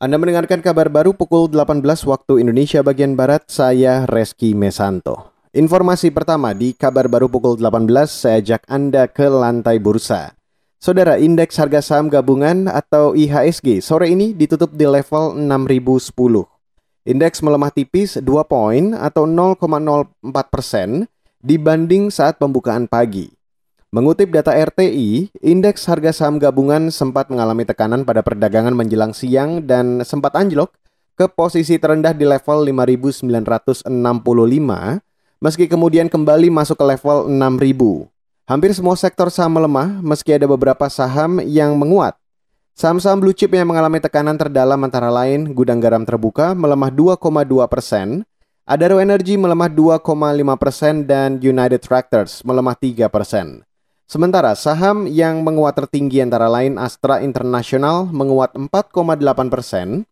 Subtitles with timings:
[0.00, 5.28] Anda mendengarkan kabar baru pukul 18 waktu Indonesia bagian Barat, saya Reski Mesanto.
[5.52, 10.32] Informasi pertama di kabar baru pukul 18, saya ajak Anda ke lantai bursa.
[10.80, 16.48] Saudara, indeks harga saham gabungan atau IHSG sore ini ditutup di level 6010.
[17.04, 20.16] Indeks melemah tipis 2 poin atau 0,04
[20.48, 21.12] persen
[21.44, 23.28] dibanding saat pembukaan pagi.
[23.90, 30.06] Mengutip data RTI, indeks harga saham gabungan sempat mengalami tekanan pada perdagangan menjelang siang dan
[30.06, 30.70] sempat anjlok
[31.18, 33.26] ke posisi terendah di level 5.965
[35.42, 38.06] meski kemudian kembali masuk ke level 6.000.
[38.46, 42.14] Hampir semua sektor saham melemah meski ada beberapa saham yang menguat.
[42.78, 47.18] Saham-saham blue chip yang mengalami tekanan terdalam antara lain Gudang Garam Terbuka melemah 2,2
[47.66, 48.22] persen,
[48.70, 50.06] Adaro Energy melemah 2,5
[50.62, 53.66] persen, dan United Tractors melemah 3 persen.
[54.10, 59.06] Sementara saham yang menguat tertinggi antara lain Astra International menguat 4,8
[59.46, 60.02] persen,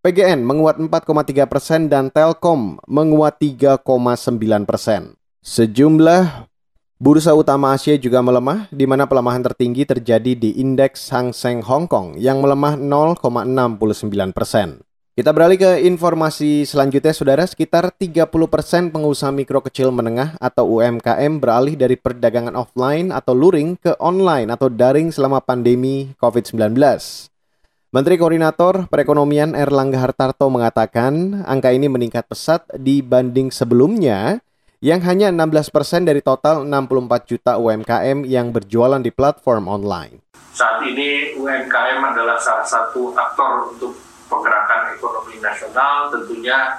[0.00, 3.84] PGN menguat 4,3 persen, dan Telkom menguat 3,9
[4.64, 5.12] persen.
[5.44, 6.48] Sejumlah
[6.96, 11.84] bursa utama Asia juga melemah, di mana pelemahan tertinggi terjadi di indeks Hang Seng Hong
[11.84, 14.80] Kong yang melemah 0,69 persen.
[15.14, 17.46] Kita beralih ke informasi selanjutnya, saudara.
[17.46, 23.94] Sekitar 30% pengusaha mikro kecil menengah atau UMKM beralih dari perdagangan offline atau luring ke
[24.02, 26.74] online atau daring selama pandemi COVID-19.
[27.94, 34.42] Menteri Koordinator Perekonomian Erlangga Hartarto mengatakan angka ini meningkat pesat dibanding sebelumnya
[34.82, 40.26] yang hanya 16% dari total 64 juta UMKM yang berjualan di platform online.
[40.50, 43.94] Saat ini UMKM adalah salah satu aktor untuk
[45.40, 46.78] nasional tentunya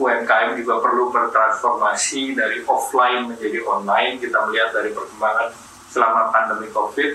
[0.00, 4.16] UMKM juga perlu bertransformasi dari offline menjadi online.
[4.16, 5.52] Kita melihat dari perkembangan
[5.92, 7.10] selama pandemi COVID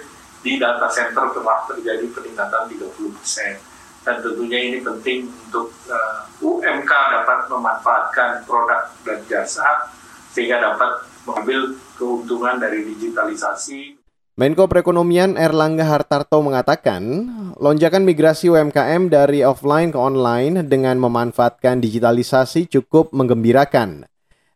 [0.46, 2.94] di data center telah terjadi peningkatan 30
[4.06, 9.90] Dan tentunya ini penting untuk uh, UMK dapat memanfaatkan produk dan jasa
[10.32, 13.97] sehingga dapat mengambil keuntungan dari digitalisasi.
[14.38, 17.02] Menko Perekonomian Erlangga Hartarto mengatakan,
[17.58, 24.06] lonjakan migrasi UMKM dari offline ke online dengan memanfaatkan digitalisasi cukup menggembirakan.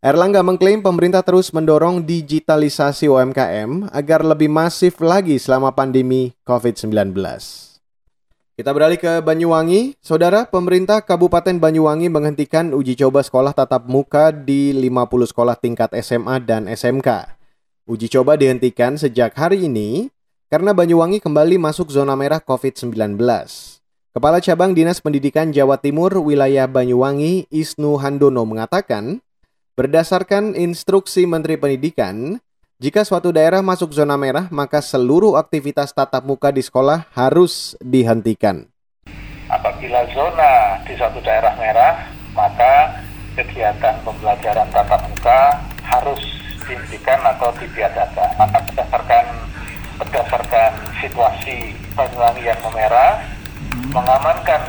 [0.06, 7.18] Erlangga mengklaim pemerintah terus mendorong digitalisasi UMKM agar lebih masif lagi selama pandemi COVID-19.
[8.54, 9.98] Kita beralih ke Banyuwangi.
[9.98, 16.38] Saudara, pemerintah Kabupaten Banyuwangi menghentikan uji coba sekolah tatap muka di 50 sekolah tingkat SMA
[16.46, 17.41] dan SMK.
[17.92, 20.08] Uji coba dihentikan sejak hari ini
[20.48, 23.20] karena Banyuwangi kembali masuk zona merah COVID-19.
[24.16, 29.20] Kepala Cabang Dinas Pendidikan Jawa Timur wilayah Banyuwangi, Isnu Handono mengatakan,
[29.76, 32.40] berdasarkan instruksi Menteri Pendidikan,
[32.80, 38.72] jika suatu daerah masuk zona merah, maka seluruh aktivitas tatap muka di sekolah harus dihentikan.
[39.52, 43.04] Apabila zona di suatu daerah merah, maka
[43.36, 46.31] kegiatan pembelajaran tatap muka harus
[47.24, 48.30] atau ditiadakan.
[48.38, 49.26] Maka berdasarkan
[50.02, 53.92] berdasarkan situasi Banyuwangi yang memerah, hmm.
[53.92, 54.62] mengamankan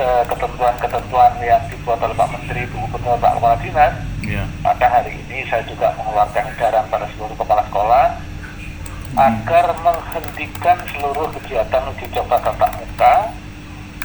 [0.00, 3.94] ketentuan-ketentuan yang dibuat oleh Pak Menteri, buku petunjuk Pak Kepala Dinas,
[4.24, 4.46] yeah.
[4.64, 9.16] maka hari ini saya juga mengeluarkan edaran pada seluruh kepala sekolah hmm.
[9.18, 13.14] agar menghentikan seluruh kegiatan uji coba tatap muka,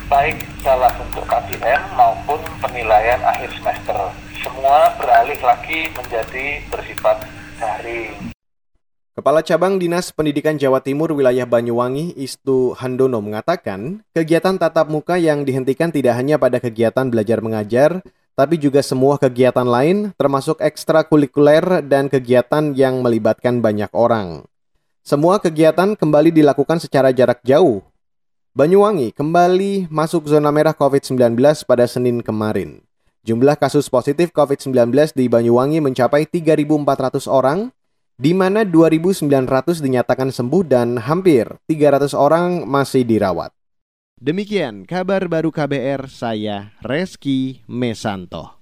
[0.09, 3.97] baik dalam bentuk KBM maupun penilaian akhir semester
[4.45, 7.25] semua beralih lagi menjadi bersifat
[7.59, 8.35] daring.
[9.15, 15.47] Kepala Cabang Dinas Pendidikan Jawa Timur wilayah Banyuwangi, Istu Handono mengatakan, kegiatan tatap muka yang
[15.47, 18.03] dihentikan tidak hanya pada kegiatan belajar mengajar,
[18.35, 24.43] tapi juga semua kegiatan lain termasuk ekstrakurikuler dan kegiatan yang melibatkan banyak orang.
[24.99, 27.79] Semua kegiatan kembali dilakukan secara jarak jauh.
[28.51, 32.83] Banyuwangi kembali masuk zona merah COVID-19 pada Senin kemarin.
[33.25, 37.73] Jumlah kasus positif COVID-19 di Banyuwangi mencapai 3.400 orang,
[38.21, 43.49] di mana 2.900 dinyatakan sembuh dan hampir 300 orang masih dirawat.
[44.21, 48.54] Demikian kabar baru KBR, saya Reski Mesanto.